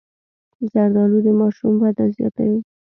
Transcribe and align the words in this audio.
زردالو 0.71 1.17
د 1.25 1.27
ماشوم 1.39 1.73
وده 1.83 2.05
زیاتوي. 2.15 2.59